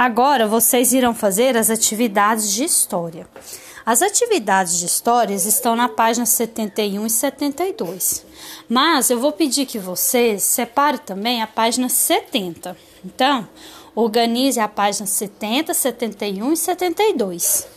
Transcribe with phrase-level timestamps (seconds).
[0.00, 3.28] Agora vocês irão fazer as atividades de história.
[3.84, 8.24] As atividades de histórias estão na página 71 e 72.
[8.66, 12.74] Mas eu vou pedir que vocês separem também a página 70.
[13.04, 13.46] Então,
[13.94, 17.68] organize a página 70, 71 e 72.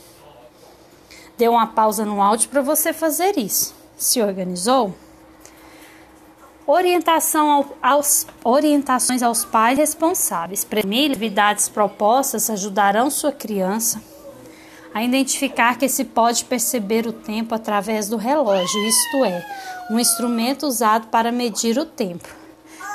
[1.38, 3.76] Dê uma pausa no áudio para você fazer isso.
[3.98, 4.96] Se organizou?
[6.66, 10.64] Orientação ao, aos, orientações aos pais responsáveis.
[10.64, 14.02] Premir atividades propostas ajudarão sua criança
[14.94, 19.44] a identificar que se pode perceber o tempo através do relógio, isto é,
[19.90, 22.30] um instrumento usado para medir o tempo.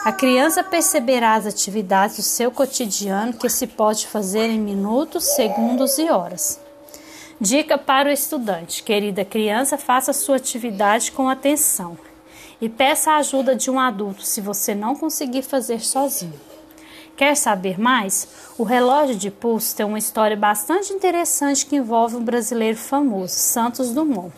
[0.04, 5.98] A criança perceberá as atividades do seu cotidiano que se pode fazer em minutos, segundos
[5.98, 6.60] e horas.
[7.40, 11.98] Dica para o estudante: querida criança, faça sua atividade com atenção
[12.60, 16.38] e peça a ajuda de um adulto se você não conseguir fazer sozinho.
[17.16, 18.28] Quer saber mais?
[18.56, 23.92] O relógio de pulso tem uma história bastante interessante que envolve um brasileiro famoso, Santos
[23.92, 24.32] Dumont.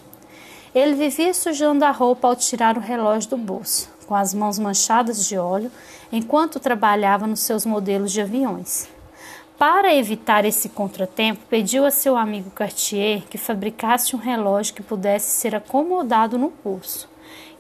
[0.75, 5.27] Ele vivia sujando a roupa ao tirar o relógio do bolso, com as mãos manchadas
[5.27, 5.71] de óleo,
[6.13, 8.89] enquanto trabalhava nos seus modelos de aviões.
[9.59, 15.33] Para evitar esse contratempo, pediu a seu amigo Cartier que fabricasse um relógio que pudesse
[15.33, 17.11] ser acomodado no pulso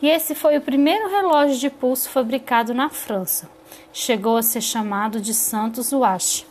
[0.03, 3.49] e esse foi o primeiro relógio de pulso fabricado na França.
[3.93, 6.47] Chegou a ser chamado de Santos Watch.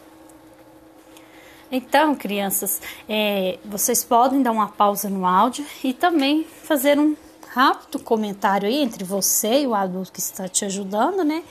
[1.71, 7.15] Então, crianças, é, vocês podem dar uma pausa no áudio e também fazer um
[7.49, 11.43] rápido comentário aí entre você e o adulto que está te ajudando, né?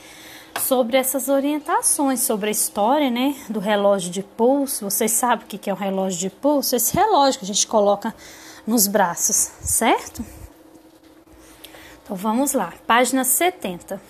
[0.59, 3.35] Sobre essas orientações, sobre a história, né?
[3.49, 4.89] Do relógio de pulso.
[4.89, 6.75] Vocês sabem o que é um relógio de pulso?
[6.75, 8.13] Esse relógio que a gente coloca
[8.67, 10.23] nos braços, certo?
[12.09, 14.01] Então vamos lá, página 70.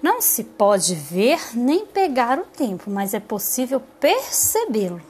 [0.00, 5.02] Não se pode ver nem pegar o tempo, mas é possível percebê-lo.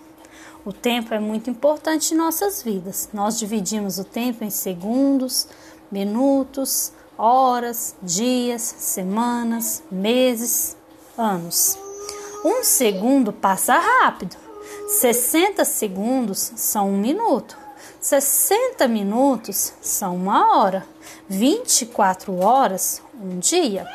[0.64, 3.10] O tempo é muito importante em nossas vidas.
[3.12, 5.47] Nós dividimos o tempo em segundos,
[5.92, 10.75] minutos, horas, dias, semanas, meses,
[11.19, 11.76] anos.
[12.47, 14.34] Um segundo passa rápido.
[14.88, 17.59] 60 segundos são um minuto.
[18.00, 20.87] 60 minutos são uma hora,
[21.28, 23.86] 24 horas, um dia.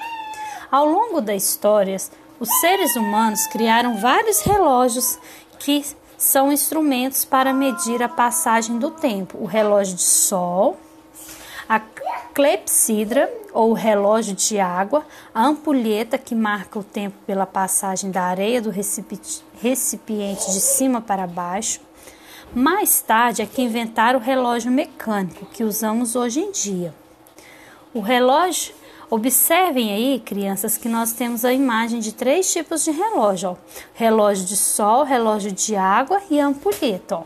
[0.71, 1.97] Ao longo da história,
[2.39, 5.17] os seres humanos criaram vários relógios
[5.59, 5.85] que
[6.17, 10.77] são instrumentos para medir a passagem do tempo: o relógio de sol,
[11.67, 11.79] a
[12.33, 18.61] clepsidra ou relógio de água, a ampulheta que marca o tempo pela passagem da areia
[18.61, 21.79] do recipiente de cima para baixo
[22.55, 26.93] mais tarde é que inventaram o relógio mecânico que usamos hoje em dia.
[27.93, 28.73] O relógio,
[29.09, 33.55] observem aí, crianças, que nós temos a imagem de três tipos de relógio: ó.
[33.93, 37.17] relógio de sol, relógio de água e ampulheta.
[37.17, 37.23] Ó.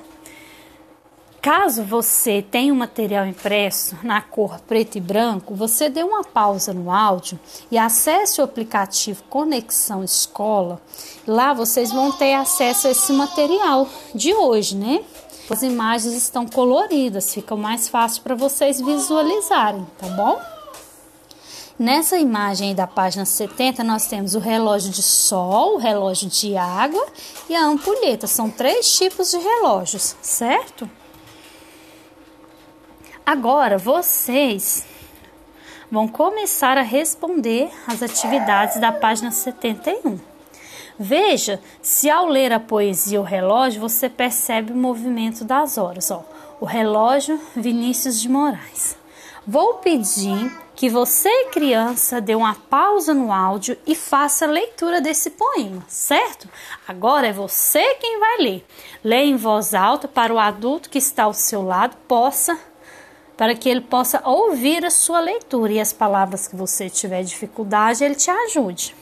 [1.41, 6.73] Caso você tenha um material impresso na cor preto e branco, você dê uma pausa
[6.73, 7.39] no áudio
[7.71, 10.81] e acesse o aplicativo Conexão Escola.
[11.25, 15.05] Lá vocês vão ter acesso a esse material de hoje, né?
[15.49, 20.56] As imagens estão coloridas, fica mais fácil para vocês visualizarem, tá bom?
[21.79, 27.05] Nessa imagem da página 70, nós temos o relógio de sol, o relógio de água
[27.47, 28.25] e a ampulheta.
[28.25, 30.89] São três tipos de relógios, certo?
[33.23, 34.87] Agora vocês
[35.91, 40.19] vão começar a responder as atividades da página 71.
[40.97, 46.09] Veja se ao ler a poesia O Relógio você percebe o movimento das horas.
[46.09, 46.23] Ó.
[46.59, 48.97] O relógio Vinícius de Moraes.
[49.45, 55.31] Vou pedir que você, criança, dê uma pausa no áudio e faça a leitura desse
[55.31, 56.47] poema, certo?
[56.87, 58.65] Agora é você quem vai ler.
[59.03, 62.59] Leia em voz alta para o adulto que está ao seu lado possa
[63.35, 68.03] para que ele possa ouvir a sua leitura e as palavras que você tiver dificuldade,
[68.03, 68.95] ele te ajude.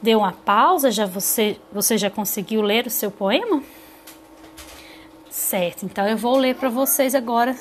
[0.00, 3.64] Deu uma pausa, já você, você já conseguiu ler o seu poema?
[5.28, 7.56] Certo, então eu vou ler para vocês agora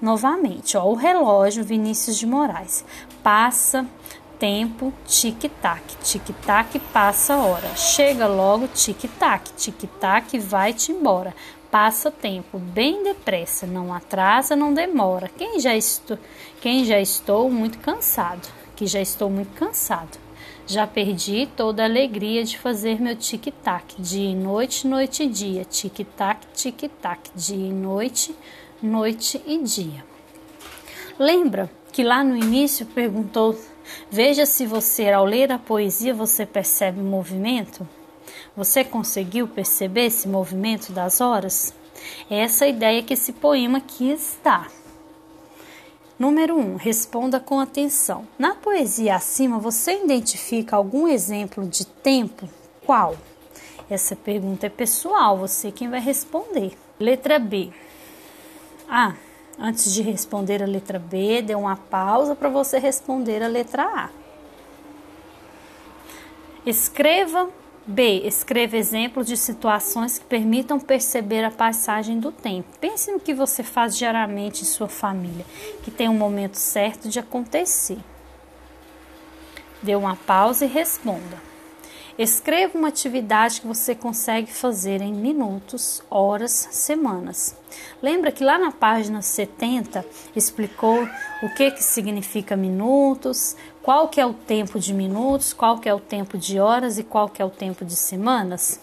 [0.00, 0.76] novamente.
[0.76, 2.84] Ó, o relógio Vinícius de Moraes
[3.22, 3.86] passa
[4.38, 7.76] tempo, tic-tac, tic-tac passa hora.
[7.76, 11.34] Chega logo, tic-tac, tic-tac vai-te embora.
[11.70, 15.30] Passa tempo bem depressa, não atrasa, não demora.
[15.36, 16.18] Quem já estou,
[16.60, 20.18] quem já estou muito cansado, que já estou muito cansado.
[20.66, 25.64] Já perdi toda a alegria de fazer meu tic-tac, dia e noite, noite e dia,
[25.64, 28.34] tic-tac, tic-tac, dia e noite,
[28.82, 30.04] noite e dia.
[31.18, 33.56] Lembra que lá no início perguntou
[34.10, 37.86] Veja se você, ao ler a poesia, você percebe o movimento.
[38.56, 41.74] Você conseguiu perceber esse movimento das horas?
[42.28, 44.68] É essa ideia que esse poema aqui está.
[46.18, 46.60] Número 1.
[46.60, 48.26] Um, responda com atenção.
[48.38, 52.48] Na poesia acima, você identifica algum exemplo de tempo?
[52.84, 53.16] Qual?
[53.88, 56.76] Essa pergunta é pessoal, você quem vai responder.
[56.98, 57.70] Letra B.
[58.92, 59.14] Ah,
[59.56, 64.10] antes de responder a letra B, dê uma pausa para você responder a letra A.
[66.66, 67.48] Escreva
[67.86, 68.22] B.
[68.24, 72.68] Escreva exemplos de situações que permitam perceber a passagem do tempo.
[72.80, 75.46] Pense no que você faz diariamente em sua família,
[75.84, 77.98] que tem um momento certo de acontecer.
[79.80, 81.49] Dê uma pausa e responda.
[82.22, 87.56] Escreva uma atividade que você consegue fazer em minutos, horas, semanas.
[88.02, 90.04] Lembra que lá na página 70
[90.36, 91.08] explicou
[91.42, 95.94] o que, que significa minutos, qual que é o tempo de minutos, qual que é
[95.94, 98.78] o tempo de horas e qual que é o tempo de semanas?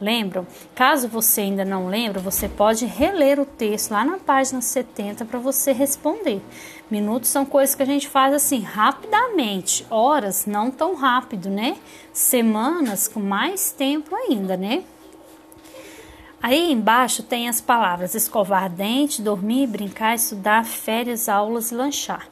[0.00, 0.46] Lembram?
[0.74, 5.38] Caso você ainda não lembra, você pode reler o texto lá na página 70 para
[5.38, 6.42] você responder.
[6.90, 11.76] Minutos são coisas que a gente faz assim rapidamente, horas não tão rápido, né?
[12.12, 14.84] Semanas com mais tempo ainda, né?
[16.42, 22.28] Aí embaixo tem as palavras escovar dente, dormir, brincar, estudar, férias, aulas e lanchar.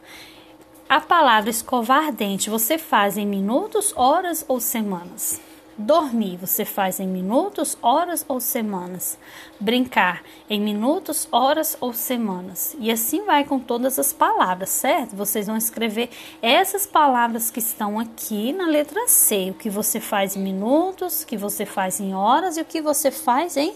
[0.87, 5.41] A palavra escovar dente você faz em minutos, horas ou semanas?
[5.77, 9.19] Dormir você faz em minutos, horas ou semanas.
[9.59, 12.77] Brincar em minutos, horas ou semanas.
[12.79, 15.17] E assim vai com todas as palavras, certo?
[15.17, 16.11] Vocês vão escrever
[16.43, 19.49] essas palavras que estão aqui na letra C.
[19.51, 22.83] O que você faz em minutos, o que você faz em horas e o que
[22.83, 23.73] você faz em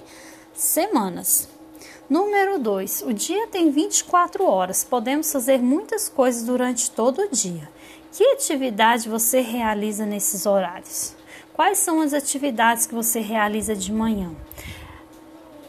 [0.52, 1.48] semanas.
[2.10, 3.02] Número 2.
[3.06, 4.84] O dia tem 24 horas.
[4.84, 7.68] Podemos fazer muitas coisas durante todo o dia.
[8.12, 11.16] Que atividade você realiza nesses horários?
[11.56, 14.30] Quais são as atividades que você realiza de manhã?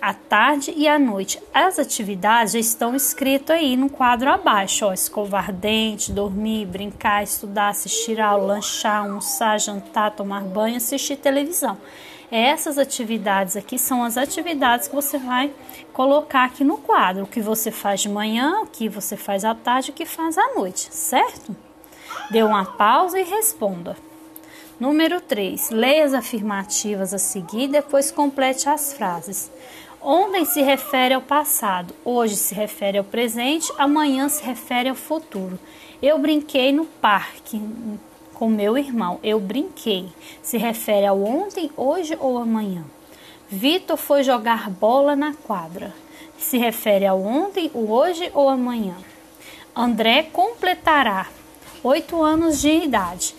[0.02, 1.42] à tarde e à noite.
[1.54, 7.70] As atividades já estão escritas aí no quadro abaixo, ó, escovar dente, dormir, brincar, estudar,
[7.70, 11.78] assistir aula, lanchar, almoçar, jantar, tomar banho, assistir televisão.
[12.32, 15.54] Essas atividades aqui são as atividades que você vai
[15.92, 19.56] colocar aqui no quadro, o que você faz de manhã, o que você faz à
[19.56, 21.56] tarde, o que faz à noite, certo?
[22.30, 24.07] Dê uma pausa e responda.
[24.80, 25.72] Número 3.
[25.72, 29.52] Leia as afirmativas a seguir, depois complete as frases.
[30.00, 35.58] Ontem se refere ao passado, hoje se refere ao presente, amanhã se refere ao futuro.
[36.00, 37.60] Eu brinquei no parque
[38.36, 39.20] com meu irmão.
[39.24, 40.10] Eu brinquei.
[40.44, 42.84] Se refere ao ontem, hoje ou amanhã.
[43.50, 45.92] Vitor foi jogar bola na quadra.
[46.38, 48.96] Se refere ao ontem, o hoje ou amanhã.
[49.76, 51.28] André completará
[51.84, 53.34] oito anos de idade.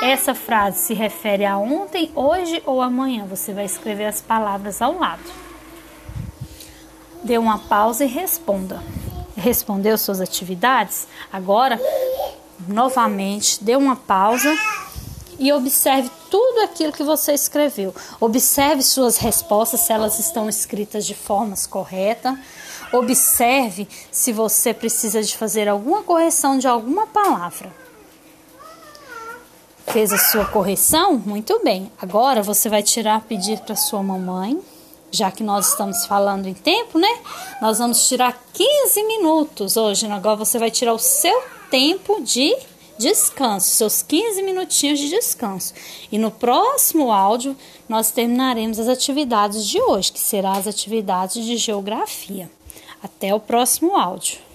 [0.00, 3.24] Essa frase se refere a ontem, hoje ou amanhã.
[3.26, 5.22] Você vai escrever as palavras ao lado.
[7.24, 8.80] Dê uma pausa e responda.
[9.36, 11.08] Respondeu suas atividades?
[11.32, 11.80] Agora,
[12.68, 14.56] novamente, dê uma pausa
[15.36, 17.92] e observe tudo aquilo que você escreveu.
[18.20, 22.38] Observe suas respostas, se elas estão escritas de formas corretas.
[22.92, 27.87] Observe se você precisa de fazer alguma correção de alguma palavra.
[29.92, 31.16] Fez a sua correção?
[31.16, 31.90] Muito bem.
[31.98, 34.60] Agora você vai tirar, pedir para sua mamãe,
[35.10, 37.20] já que nós estamos falando em tempo, né?
[37.62, 40.06] Nós vamos tirar 15 minutos hoje.
[40.06, 42.54] Agora você vai tirar o seu tempo de
[42.98, 45.72] descanso, seus 15 minutinhos de descanso.
[46.12, 47.56] E no próximo áudio
[47.88, 52.50] nós terminaremos as atividades de hoje, que serão as atividades de geografia.
[53.02, 54.47] Até o próximo áudio.